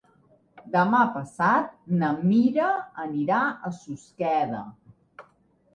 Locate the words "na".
1.99-2.09